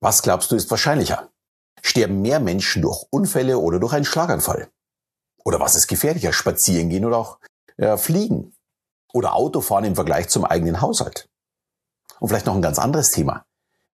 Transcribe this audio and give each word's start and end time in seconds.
Was 0.00 0.22
glaubst 0.22 0.50
du 0.50 0.56
ist 0.56 0.70
wahrscheinlicher? 0.70 1.30
Sterben 1.82 2.22
mehr 2.22 2.40
Menschen 2.40 2.82
durch 2.82 3.06
Unfälle 3.10 3.58
oder 3.58 3.80
durch 3.80 3.92
einen 3.92 4.04
Schlaganfall? 4.04 4.70
Oder 5.44 5.60
was 5.60 5.74
ist 5.74 5.88
gefährlicher? 5.88 6.32
Spazieren 6.32 6.88
gehen 6.88 7.04
oder 7.04 7.16
auch 7.16 7.38
ja, 7.76 7.96
fliegen? 7.96 8.54
Oder 9.12 9.34
Autofahren 9.34 9.84
im 9.84 9.94
Vergleich 9.94 10.28
zum 10.28 10.44
eigenen 10.44 10.80
Haushalt? 10.80 11.28
Und 12.20 12.28
vielleicht 12.28 12.46
noch 12.46 12.54
ein 12.54 12.62
ganz 12.62 12.78
anderes 12.78 13.10
Thema. 13.10 13.44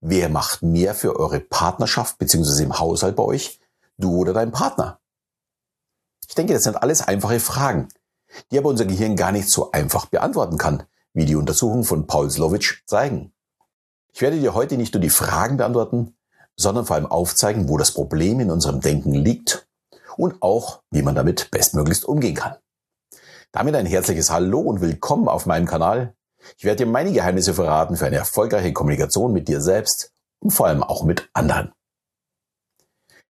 Wer 0.00 0.28
macht 0.28 0.62
mehr 0.62 0.94
für 0.94 1.18
eure 1.18 1.40
Partnerschaft 1.40 2.18
bzw. 2.18 2.64
im 2.64 2.78
Haushalt 2.78 3.16
bei 3.16 3.22
euch? 3.22 3.60
Du 3.96 4.16
oder 4.16 4.32
dein 4.32 4.52
Partner? 4.52 5.00
Ich 6.28 6.34
denke, 6.34 6.52
das 6.52 6.64
sind 6.64 6.76
alles 6.76 7.00
einfache 7.00 7.40
Fragen, 7.40 7.88
die 8.50 8.58
aber 8.58 8.68
unser 8.68 8.86
Gehirn 8.86 9.16
gar 9.16 9.32
nicht 9.32 9.48
so 9.48 9.70
einfach 9.72 10.06
beantworten 10.06 10.58
kann, 10.58 10.82
wie 11.12 11.24
die 11.24 11.36
Untersuchungen 11.36 11.84
von 11.84 12.06
Paul 12.06 12.30
Slowitsch 12.30 12.82
zeigen. 12.86 13.33
Ich 14.14 14.22
werde 14.22 14.38
dir 14.38 14.54
heute 14.54 14.76
nicht 14.76 14.94
nur 14.94 15.00
die 15.00 15.10
Fragen 15.10 15.56
beantworten, 15.56 16.16
sondern 16.54 16.86
vor 16.86 16.94
allem 16.94 17.06
aufzeigen, 17.06 17.68
wo 17.68 17.78
das 17.78 17.90
Problem 17.90 18.38
in 18.38 18.52
unserem 18.52 18.80
Denken 18.80 19.12
liegt 19.12 19.66
und 20.16 20.40
auch, 20.40 20.82
wie 20.92 21.02
man 21.02 21.16
damit 21.16 21.50
bestmöglichst 21.50 22.04
umgehen 22.04 22.36
kann. 22.36 22.54
Damit 23.50 23.74
ein 23.74 23.86
herzliches 23.86 24.30
Hallo 24.30 24.60
und 24.60 24.80
willkommen 24.80 25.26
auf 25.26 25.46
meinem 25.46 25.66
Kanal. 25.66 26.14
Ich 26.56 26.62
werde 26.62 26.84
dir 26.84 26.90
meine 26.90 27.10
Geheimnisse 27.10 27.54
verraten 27.54 27.96
für 27.96 28.06
eine 28.06 28.14
erfolgreiche 28.14 28.72
Kommunikation 28.72 29.32
mit 29.32 29.48
dir 29.48 29.60
selbst 29.60 30.12
und 30.38 30.50
vor 30.50 30.68
allem 30.68 30.84
auch 30.84 31.02
mit 31.02 31.28
anderen. 31.32 31.72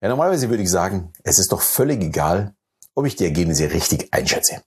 Ja, 0.03 0.11
normalerweise 0.11 0.51
würde 0.51 0.65
ich 0.65 0.71
sagen, 0.71 1.15
es 1.23 1.39
ist 1.39 1.51
doch 1.53 1.63
völlig 1.63 2.03
egal, 2.03 2.55
ob 2.95 3.07
ich 3.07 3.17
die 3.17 3.25
Ergebnisse 3.25 3.73
richtig 3.73 4.13
einschätze. 4.13 4.63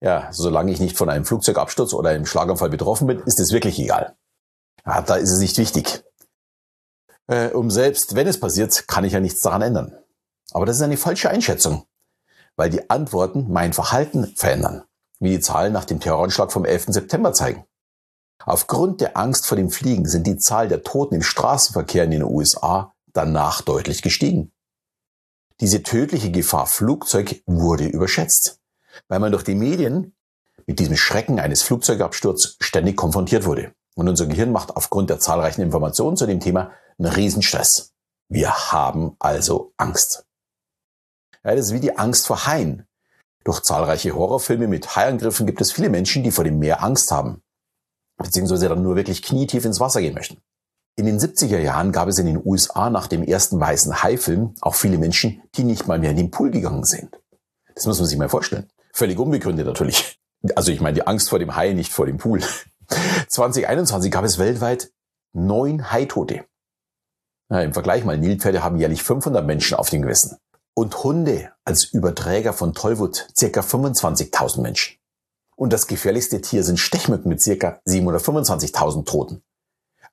Ja, 0.00 0.28
solange 0.30 0.70
ich 0.70 0.78
nicht 0.78 0.96
von 0.96 1.08
einem 1.08 1.24
Flugzeugabsturz 1.24 1.92
oder 1.92 2.10
einem 2.10 2.24
Schlaganfall 2.26 2.70
betroffen 2.70 3.08
bin, 3.08 3.18
ist 3.18 3.40
es 3.40 3.50
wirklich 3.50 3.80
egal. 3.80 4.16
Ja, 4.84 5.02
da 5.02 5.16
ist 5.16 5.30
es 5.30 5.38
nicht 5.38 5.58
wichtig. 5.58 6.04
Äh, 7.28 7.48
um 7.50 7.70
selbst, 7.70 8.14
wenn 8.14 8.26
es 8.26 8.40
passiert, 8.40 8.88
kann 8.88 9.04
ich 9.04 9.12
ja 9.12 9.20
nichts 9.20 9.40
daran 9.40 9.62
ändern. 9.62 9.96
Aber 10.52 10.66
das 10.66 10.76
ist 10.76 10.82
eine 10.82 10.96
falsche 10.96 11.30
Einschätzung, 11.30 11.86
weil 12.56 12.70
die 12.70 12.90
Antworten 12.90 13.50
mein 13.50 13.72
Verhalten 13.72 14.34
verändern, 14.36 14.84
wie 15.20 15.30
die 15.30 15.40
Zahlen 15.40 15.72
nach 15.72 15.84
dem 15.84 16.00
Terroranschlag 16.00 16.52
vom 16.52 16.64
11. 16.64 16.86
September 16.88 17.32
zeigen. 17.32 17.64
Aufgrund 18.44 19.00
der 19.00 19.16
Angst 19.16 19.46
vor 19.46 19.56
dem 19.56 19.70
Fliegen 19.70 20.08
sind 20.08 20.26
die 20.26 20.36
Zahl 20.36 20.66
der 20.66 20.82
Toten 20.82 21.14
im 21.14 21.22
Straßenverkehr 21.22 22.04
in 22.04 22.10
den 22.10 22.24
USA 22.24 22.92
danach 23.12 23.62
deutlich 23.62 24.02
gestiegen. 24.02 24.52
Diese 25.60 25.84
tödliche 25.84 26.32
Gefahr 26.32 26.66
Flugzeug 26.66 27.42
wurde 27.46 27.86
überschätzt 27.86 28.58
weil 29.08 29.20
man 29.20 29.32
durch 29.32 29.44
die 29.44 29.54
Medien 29.54 30.14
mit 30.66 30.78
diesem 30.78 30.96
Schrecken 30.96 31.40
eines 31.40 31.62
Flugzeugabsturzes 31.62 32.56
ständig 32.60 32.96
konfrontiert 32.96 33.44
wurde. 33.44 33.74
Und 33.94 34.08
unser 34.08 34.26
Gehirn 34.26 34.52
macht 34.52 34.76
aufgrund 34.76 35.10
der 35.10 35.20
zahlreichen 35.20 35.62
Informationen 35.62 36.16
zu 36.16 36.26
dem 36.26 36.40
Thema 36.40 36.72
einen 36.98 37.12
Riesenstress. 37.12 37.92
Wir 38.28 38.72
haben 38.72 39.16
also 39.18 39.72
Angst. 39.76 40.24
Ja, 41.44 41.54
das 41.54 41.66
ist 41.66 41.74
wie 41.74 41.80
die 41.80 41.98
Angst 41.98 42.26
vor 42.26 42.46
Haien. 42.46 42.86
Durch 43.44 43.60
zahlreiche 43.60 44.14
Horrorfilme 44.14 44.68
mit 44.68 44.94
Haiangriffen 44.94 45.46
gibt 45.46 45.60
es 45.60 45.72
viele 45.72 45.90
Menschen, 45.90 46.22
die 46.22 46.30
vor 46.30 46.44
dem 46.44 46.58
Meer 46.58 46.82
Angst 46.82 47.10
haben, 47.10 47.42
beziehungsweise 48.16 48.68
dann 48.68 48.82
nur 48.82 48.94
wirklich 48.96 49.22
knietief 49.22 49.64
ins 49.64 49.80
Wasser 49.80 50.00
gehen 50.00 50.14
möchten. 50.14 50.40
In 50.94 51.06
den 51.06 51.18
70er 51.18 51.58
Jahren 51.58 51.90
gab 51.90 52.08
es 52.08 52.18
in 52.18 52.26
den 52.26 52.40
USA 52.44 52.90
nach 52.90 53.08
dem 53.08 53.22
ersten 53.22 53.58
weißen 53.58 54.02
Hai-Film 54.02 54.54
auch 54.60 54.74
viele 54.74 54.98
Menschen, 54.98 55.42
die 55.54 55.64
nicht 55.64 55.86
mal 55.86 55.98
mehr 55.98 56.10
in 56.10 56.18
den 56.18 56.30
Pool 56.30 56.50
gegangen 56.50 56.84
sind. 56.84 57.18
Das 57.74 57.86
muss 57.86 57.98
man 57.98 58.06
sich 58.06 58.18
mal 58.18 58.28
vorstellen. 58.28 58.68
Völlig 58.92 59.18
unbegründet 59.18 59.66
natürlich. 59.66 60.18
Also 60.54 60.70
ich 60.70 60.80
meine 60.80 60.94
die 60.94 61.06
Angst 61.06 61.30
vor 61.30 61.38
dem 61.38 61.56
Hai, 61.56 61.72
nicht 61.72 61.92
vor 61.92 62.06
dem 62.06 62.18
Pool. 62.18 62.42
2021 63.28 64.10
gab 64.10 64.24
es 64.24 64.38
weltweit 64.38 64.92
neun 65.32 65.90
Haitote. 65.90 66.44
Ja, 67.50 67.60
Im 67.60 67.72
Vergleich 67.72 68.04
mal, 68.04 68.18
Nilpferde 68.18 68.62
haben 68.62 68.78
jährlich 68.78 69.02
500 69.02 69.46
Menschen 69.46 69.76
auf 69.76 69.90
den 69.90 70.02
Gewissen. 70.02 70.38
Und 70.74 71.04
Hunde 71.04 71.52
als 71.64 71.84
Überträger 71.84 72.54
von 72.54 72.72
Tollwut 72.72 73.28
circa 73.36 73.60
25.000 73.60 74.62
Menschen. 74.62 74.96
Und 75.54 75.72
das 75.72 75.86
gefährlichste 75.86 76.40
Tier 76.40 76.64
sind 76.64 76.78
Stechmücken 76.78 77.28
mit 77.28 77.42
circa 77.42 77.80
725.000 77.86 79.04
Toten. 79.04 79.42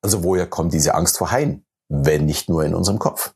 Also 0.02 0.24
woher 0.24 0.48
kommt 0.48 0.74
diese 0.74 0.96
Angst 0.96 1.18
vor 1.18 1.32
Haien, 1.32 1.66
wenn 1.88 2.26
nicht 2.26 2.50
nur 2.50 2.66
in 2.66 2.76
unserem 2.76 3.00
Kopf? 3.00 3.34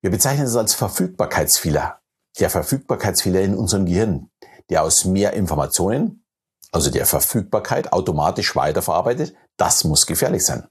Wir 0.00 0.10
bezeichnen 0.10 0.46
es 0.46 0.56
als 0.56 0.74
Verfügbarkeitsfehler, 0.74 2.00
der 2.38 2.50
Verfügbarkeitsfehler 2.50 3.42
in 3.42 3.54
unserem 3.54 3.86
Gehirn, 3.86 4.30
der 4.70 4.82
aus 4.82 5.04
mehr 5.04 5.34
Informationen, 5.34 6.23
also 6.74 6.90
der 6.90 7.06
Verfügbarkeit, 7.06 7.92
automatisch 7.92 8.56
weiterverarbeitet, 8.56 9.36
das 9.56 9.84
muss 9.84 10.06
gefährlich 10.06 10.44
sein. 10.44 10.66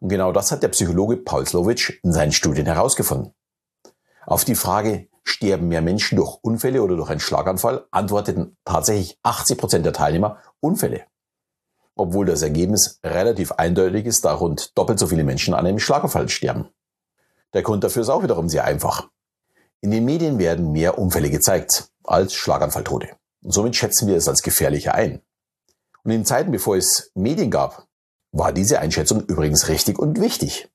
Und 0.00 0.08
genau 0.08 0.32
das 0.32 0.50
hat 0.50 0.64
der 0.64 0.68
Psychologe 0.68 1.16
Paul 1.16 1.46
Slowitsch 1.46 1.92
in 2.02 2.12
seinen 2.12 2.32
Studien 2.32 2.66
herausgefunden. 2.66 3.32
Auf 4.26 4.44
die 4.44 4.56
Frage, 4.56 5.08
sterben 5.22 5.68
mehr 5.68 5.80
Menschen 5.80 6.16
durch 6.16 6.38
Unfälle 6.42 6.82
oder 6.82 6.96
durch 6.96 7.08
einen 7.08 7.20
Schlaganfall, 7.20 7.86
antworteten 7.92 8.56
tatsächlich 8.64 9.16
80 9.22 9.58
Prozent 9.58 9.86
der 9.86 9.92
Teilnehmer 9.92 10.38
Unfälle. 10.58 11.04
Obwohl 11.94 12.26
das 12.26 12.42
Ergebnis 12.42 12.98
relativ 13.04 13.52
eindeutig 13.52 14.06
ist, 14.06 14.24
da 14.24 14.34
rund 14.34 14.76
doppelt 14.76 14.98
so 14.98 15.06
viele 15.06 15.22
Menschen 15.22 15.54
an 15.54 15.66
einem 15.66 15.78
Schlaganfall 15.78 16.28
sterben. 16.30 16.70
Der 17.54 17.62
Grund 17.62 17.84
dafür 17.84 18.02
ist 18.02 18.08
auch 18.08 18.24
wiederum 18.24 18.48
sehr 18.48 18.64
einfach. 18.64 19.08
In 19.82 19.92
den 19.92 20.04
Medien 20.04 20.40
werden 20.40 20.72
mehr 20.72 20.98
Unfälle 20.98 21.30
gezeigt 21.30 21.92
als 22.02 22.34
Schlaganfalltote. 22.34 23.21
Und 23.42 23.52
somit 23.52 23.76
schätzen 23.76 24.08
wir 24.08 24.16
es 24.16 24.28
als 24.28 24.42
gefährlicher 24.42 24.94
ein. 24.94 25.20
Und 26.04 26.10
in 26.10 26.24
Zeiten, 26.24 26.50
bevor 26.50 26.76
es 26.76 27.10
Medien 27.14 27.50
gab, 27.50 27.86
war 28.32 28.52
diese 28.52 28.80
Einschätzung 28.80 29.24
übrigens 29.26 29.68
richtig 29.68 29.98
und 29.98 30.20
wichtig. 30.20 30.68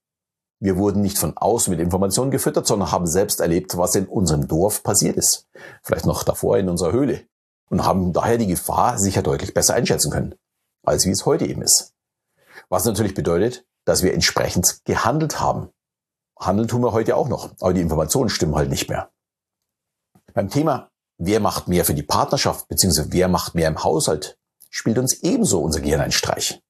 Wir 0.59 0.77
wurden 0.77 1.01
nicht 1.01 1.17
von 1.17 1.37
außen 1.37 1.71
mit 1.71 1.79
Informationen 1.79 2.31
gefüttert, 2.31 2.65
sondern 2.65 2.91
haben 2.91 3.07
selbst 3.07 3.39
erlebt, 3.39 3.77
was 3.77 3.95
in 3.95 4.07
unserem 4.07 4.47
Dorf 4.47 4.83
passiert 4.83 5.15
ist. 5.15 5.47
Vielleicht 5.83 6.05
noch 6.05 6.23
davor 6.23 6.57
in 6.57 6.69
unserer 6.69 6.91
Höhle. 6.91 7.27
Und 7.69 7.83
haben 7.85 8.13
daher 8.13 8.37
die 8.37 8.47
Gefahr 8.47 8.97
sicher 8.97 9.21
deutlich 9.21 9.53
besser 9.53 9.73
einschätzen 9.73 10.11
können, 10.11 10.35
als 10.83 11.05
wie 11.05 11.11
es 11.11 11.25
heute 11.25 11.45
eben 11.45 11.61
ist. 11.61 11.93
Was 12.69 12.85
natürlich 12.85 13.13
bedeutet, 13.13 13.65
dass 13.85 14.03
wir 14.03 14.13
entsprechend 14.13 14.81
gehandelt 14.85 15.39
haben. 15.39 15.69
Handeln 16.39 16.67
tun 16.67 16.81
wir 16.81 16.93
heute 16.93 17.15
auch 17.15 17.27
noch, 17.27 17.51
aber 17.59 17.73
die 17.73 17.81
Informationen 17.81 18.29
stimmen 18.29 18.55
halt 18.55 18.69
nicht 18.69 18.89
mehr. 18.89 19.11
Beim 20.33 20.49
Thema, 20.49 20.91
wer 21.17 21.39
macht 21.39 21.67
mehr 21.67 21.85
für 21.85 21.93
die 21.93 22.03
Partnerschaft, 22.03 22.67
beziehungsweise 22.67 23.11
wer 23.11 23.27
macht 23.27 23.55
mehr 23.55 23.67
im 23.67 23.83
Haushalt, 23.83 24.37
spielt 24.69 24.97
uns 24.97 25.21
ebenso 25.23 25.61
unser 25.61 25.81
Gehirn 25.81 26.01
einen 26.01 26.11
Streich. 26.11 26.61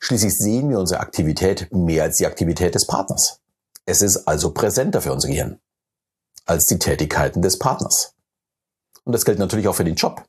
Schließlich 0.00 0.36
sehen 0.36 0.70
wir 0.70 0.78
unsere 0.78 1.00
Aktivität 1.00 1.72
mehr 1.72 2.04
als 2.04 2.16
die 2.16 2.26
Aktivität 2.26 2.74
des 2.74 2.86
Partners. 2.86 3.40
Es 3.86 4.02
ist 4.02 4.28
also 4.28 4.52
präsenter 4.52 5.02
für 5.02 5.12
unser 5.12 5.28
Gehirn 5.28 5.58
als 6.46 6.66
die 6.66 6.78
Tätigkeiten 6.78 7.42
des 7.42 7.58
Partners. 7.58 8.14
Und 9.04 9.12
das 9.12 9.24
gilt 9.24 9.38
natürlich 9.38 9.68
auch 9.68 9.74
für 9.74 9.84
den 9.84 9.94
Job. 9.94 10.24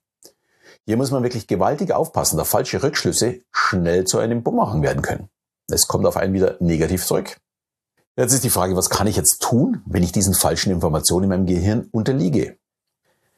Hier 0.85 0.97
muss 0.97 1.11
man 1.11 1.23
wirklich 1.23 1.47
gewaltig 1.47 1.93
aufpassen, 1.93 2.37
da 2.37 2.43
falsche 2.43 2.81
Rückschlüsse 2.81 3.41
schnell 3.51 4.05
zu 4.05 4.19
einem 4.19 4.43
Bumerang 4.43 4.81
werden 4.81 5.01
können. 5.01 5.29
Es 5.67 5.87
kommt 5.87 6.05
auf 6.05 6.17
einen 6.17 6.33
wieder 6.33 6.57
negativ 6.59 7.05
zurück. 7.05 7.37
Jetzt 8.17 8.33
ist 8.33 8.43
die 8.43 8.49
Frage, 8.49 8.75
was 8.75 8.89
kann 8.89 9.07
ich 9.07 9.15
jetzt 9.15 9.41
tun, 9.41 9.81
wenn 9.85 10.03
ich 10.03 10.11
diesen 10.11 10.33
falschen 10.33 10.71
Informationen 10.71 11.23
in 11.23 11.29
meinem 11.29 11.45
Gehirn 11.45 11.87
unterliege? 11.91 12.57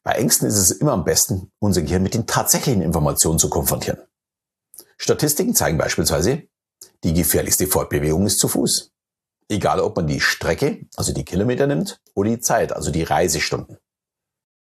Bei 0.03 0.13
Ängsten 0.13 0.47
ist 0.47 0.57
es 0.57 0.71
immer 0.71 0.91
am 0.91 1.05
besten, 1.05 1.51
unser 1.59 1.81
Gehirn 1.81 2.03
mit 2.03 2.13
den 2.13 2.27
tatsächlichen 2.27 2.81
Informationen 2.81 3.39
zu 3.39 3.49
konfrontieren. 3.49 3.99
Statistiken 4.97 5.55
zeigen 5.55 5.77
beispielsweise, 5.77 6.43
die 7.03 7.13
gefährlichste 7.13 7.67
Fortbewegung 7.67 8.25
ist 8.25 8.39
zu 8.39 8.47
Fuß. 8.47 8.91
Egal 9.49 9.79
ob 9.79 9.95
man 9.95 10.07
die 10.07 10.21
Strecke, 10.21 10.85
also 10.95 11.13
die 11.13 11.25
Kilometer 11.25 11.67
nimmt, 11.67 12.01
oder 12.13 12.29
die 12.29 12.39
Zeit, 12.39 12.73
also 12.73 12.91
die 12.91 13.03
Reisestunden. 13.03 13.77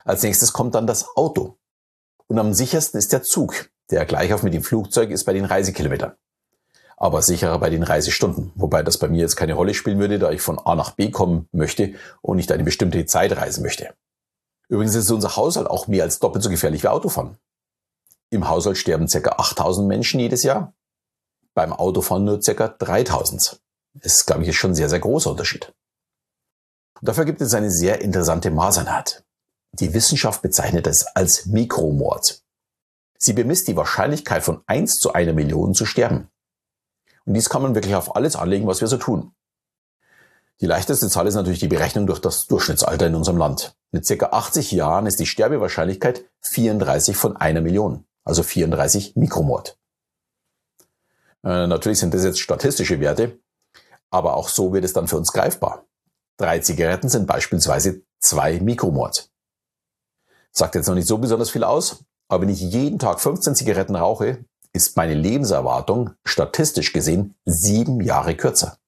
Als 0.04 0.24
nächstes 0.24 0.54
kommt 0.54 0.76
dann 0.76 0.88
das 0.88 1.16
Auto. 1.16 1.58
Und 2.28 2.40
am 2.40 2.54
sichersten 2.54 2.98
ist 2.98 3.12
der 3.12 3.24
Zug, 3.24 3.70
der 3.92 4.06
gleich 4.06 4.34
auf 4.34 4.44
mit 4.44 4.54
dem 4.54 4.64
Flugzeug 4.64 5.10
ist 5.10 5.26
bei 5.26 5.34
den 5.34 5.46
Reisekilometern 5.46 6.16
aber 7.00 7.22
sicherer 7.22 7.58
bei 7.60 7.70
den 7.70 7.84
Reisestunden. 7.84 8.52
Wobei 8.56 8.84
das 8.84 8.98
bei 8.98 9.08
mir 9.08 9.22
jetzt 9.22 9.38
keine 9.38 9.54
Rolle 9.54 9.74
spielen 9.74 10.00
würde, 10.00 10.20
da 10.20 10.32
ich 10.32 10.42
von 10.42 10.60
A 10.60 10.76
nach 10.76 10.92
B 10.92 11.10
kommen 11.10 11.48
möchte 11.54 11.94
und 12.22 12.36
nicht 12.36 12.52
eine 12.52 12.64
bestimmte 12.64 13.06
Zeit 13.06 13.36
reisen 13.36 13.64
möchte. 13.64 13.94
Übrigens 14.70 14.96
ist 14.96 15.12
unser 15.12 15.36
Haushalt 15.36 15.68
auch 15.68 15.88
mehr 15.88 16.04
als 16.04 16.20
doppelt 16.20 16.44
so 16.44 16.50
gefährlich 16.50 16.84
wie 16.84 16.88
Autofahren. 16.88 17.38
Im 18.30 18.48
Haushalt 18.48 18.78
sterben 18.78 19.08
ca. 19.08 19.32
8000 19.38 19.88
Menschen 19.88 20.20
jedes 20.20 20.44
Jahr, 20.44 20.74
beim 21.56 21.74
Autofahren 21.74 22.24
nur 22.24 22.40
ca. 22.40 22.68
3000. 22.68 23.60
Das 23.96 24.18
ist, 24.18 24.26
glaube 24.28 24.44
ich, 24.44 24.58
schon 24.58 24.72
ein 24.72 24.76
sehr, 24.76 24.90
sehr 24.90 25.00
großer 25.00 25.32
Unterschied. 25.32 25.74
Und 27.02 27.08
dafür 27.08 27.26
gibt 27.26 27.42
es 27.42 27.54
eine 27.54 27.72
sehr 27.72 28.02
interessante 28.02 28.52
Maßeinheit. 28.52 29.26
Die 29.74 29.94
Wissenschaft 29.94 30.42
bezeichnet 30.42 30.86
es 30.86 31.06
als 31.16 31.48
Mikromord. 31.48 32.44
Sie 33.18 33.34
bemisst 33.34 33.68
die 33.68 33.76
Wahrscheinlichkeit 33.76 34.44
von 34.44 34.64
1 34.68 34.96
zu 34.96 35.14
einer 35.14 35.34
Million 35.34 35.74
zu 35.74 35.86
sterben. 35.86 36.30
Und 37.26 37.34
dies 37.34 37.50
kann 37.50 37.62
man 37.62 37.76
wirklich 37.76 37.96
auf 37.96 38.16
alles 38.16 38.36
anlegen, 38.36 38.68
was 38.68 38.82
wir 38.82 38.88
so 38.88 38.98
tun. 38.98 39.34
Die 40.62 40.66
leichteste 40.66 41.08
Zahl 41.08 41.28
ist 41.28 41.36
natürlich 41.36 41.60
die 41.60 41.70
Berechnung 41.70 42.06
durch 42.06 42.20
das 42.20 42.48
Durchschnittsalter 42.48 43.08
in 43.08 43.16
unserem 43.16 43.38
Land. 43.38 43.78
Mit 43.92 44.06
ca. 44.08 44.26
80 44.26 44.72
Jahren 44.72 45.06
ist 45.06 45.20
die 45.20 45.26
Sterbewahrscheinlichkeit 45.26 46.26
34 46.42 47.16
von 47.16 47.38
einer 47.38 47.62
Million, 47.62 48.06
also 48.26 48.44
34 48.44 49.16
Mikromord. 49.16 49.78
Äh, 51.44 51.68
natürlich 51.68 52.00
sind 52.00 52.14
das 52.14 52.26
jetzt 52.26 52.40
statistische 52.40 53.00
Werte, 53.00 53.40
Aber 54.12 54.36
auch 54.36 54.50
so 54.50 54.74
wird 54.74 54.84
es 54.84 54.94
dann 54.94 55.08
für 55.08 55.18
uns 55.18 55.32
greifbar. 55.32 55.86
Drei 56.38 56.60
Zigaretten 56.60 57.10
sind 57.10 57.28
beispielsweise 57.28 58.02
zwei 58.20 58.60
Mikromord. 58.60 59.30
Sagt 60.52 60.74
jetzt 60.74 60.88
noch 60.88 60.96
nicht 60.96 61.08
so 61.08 61.20
besonders 61.20 61.52
viel 61.52 61.64
aus, 61.64 62.04
aber 62.28 62.42
wenn 62.42 62.50
ich 62.50 62.60
jeden 62.60 62.98
Tag 62.98 63.20
15 63.22 63.56
Zigaretten 63.56 63.96
rauche, 63.96 64.44
ist 64.74 64.98
meine 64.98 65.14
Lebenserwartung 65.14 66.16
statistisch 66.26 66.92
gesehen 66.92 67.36
sieben 67.46 68.02
Jahre 68.02 68.36
kürzer. 68.36 68.79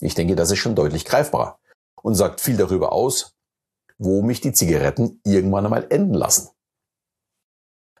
Ich 0.00 0.14
denke, 0.14 0.34
das 0.34 0.50
ist 0.50 0.58
schon 0.58 0.74
deutlich 0.74 1.04
greifbarer 1.04 1.58
und 2.02 2.14
sagt 2.14 2.40
viel 2.40 2.56
darüber 2.56 2.92
aus, 2.92 3.36
wo 3.98 4.22
mich 4.22 4.40
die 4.40 4.52
Zigaretten 4.52 5.20
irgendwann 5.24 5.66
einmal 5.66 5.86
enden 5.90 6.14
lassen. 6.14 6.48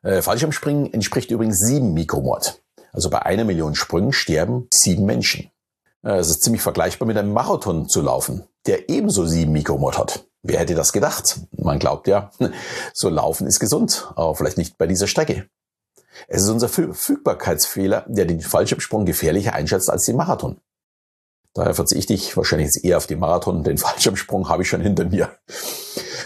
Äh, 0.02 0.22
Fallschirmspringen 0.22 0.92
entspricht 0.92 1.30
übrigens 1.30 1.58
sieben 1.58 1.92
Mikromord. 1.92 2.62
Also 2.92 3.10
bei 3.10 3.22
einer 3.22 3.44
Million 3.44 3.74
Sprüngen 3.74 4.12
sterben 4.12 4.66
sieben 4.72 5.04
Menschen. 5.04 5.50
Äh, 6.02 6.16
es 6.16 6.30
ist 6.30 6.42
ziemlich 6.42 6.62
vergleichbar 6.62 7.06
mit 7.06 7.18
einem 7.18 7.32
Marathon 7.32 7.88
zu 7.88 8.00
laufen, 8.00 8.44
der 8.66 8.88
ebenso 8.88 9.26
sieben 9.26 9.52
Mikromord 9.52 9.98
hat. 9.98 10.26
Wer 10.42 10.60
hätte 10.60 10.74
das 10.74 10.94
gedacht? 10.94 11.40
Man 11.52 11.78
glaubt 11.78 12.08
ja, 12.08 12.30
so 12.94 13.10
laufen 13.10 13.46
ist 13.46 13.60
gesund, 13.60 14.10
aber 14.16 14.34
vielleicht 14.34 14.56
nicht 14.56 14.78
bei 14.78 14.86
dieser 14.86 15.06
Strecke. 15.06 15.48
Es 16.28 16.42
ist 16.42 16.48
unser 16.48 16.68
Verfügbarkeitsfehler, 16.68 18.06
der 18.08 18.24
den 18.24 18.40
Fallschirmsprung 18.40 19.04
gefährlicher 19.04 19.52
einschätzt 19.52 19.90
als 19.90 20.04
den 20.04 20.16
Marathon. 20.16 20.60
Daher 21.54 21.74
verzichte 21.74 22.14
ich 22.14 22.36
wahrscheinlich 22.36 22.66
jetzt 22.66 22.84
eher 22.84 22.96
auf 22.96 23.06
den 23.06 23.18
Marathon, 23.18 23.64
den 23.64 23.78
Fallschirmsprung 23.78 24.48
habe 24.48 24.62
ich 24.62 24.68
schon 24.68 24.80
hinter 24.80 25.04
mir. 25.04 25.30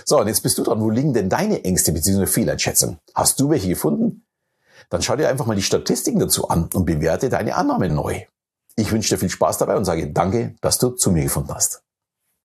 So, 0.04 0.20
und 0.20 0.28
jetzt 0.28 0.42
bist 0.42 0.58
du 0.58 0.62
dran. 0.62 0.80
Wo 0.80 0.90
liegen 0.90 1.14
denn 1.14 1.30
deine 1.30 1.64
Ängste 1.64 1.92
bzw. 1.92 2.26
Fehleinschätzungen? 2.26 2.98
Hast 3.14 3.40
du 3.40 3.48
welche 3.48 3.68
gefunden? 3.68 4.26
Dann 4.90 5.02
schau 5.02 5.16
dir 5.16 5.28
einfach 5.28 5.46
mal 5.46 5.56
die 5.56 5.62
Statistiken 5.62 6.18
dazu 6.18 6.48
an 6.48 6.68
und 6.74 6.84
bewerte 6.84 7.30
deine 7.30 7.54
Annahme 7.54 7.88
neu. 7.88 8.22
Ich 8.76 8.92
wünsche 8.92 9.10
dir 9.10 9.18
viel 9.18 9.30
Spaß 9.30 9.58
dabei 9.58 9.76
und 9.76 9.84
sage 9.84 10.12
danke, 10.12 10.56
dass 10.60 10.78
du 10.78 10.90
zu 10.90 11.10
mir 11.10 11.22
gefunden 11.22 11.54
hast. 11.54 11.82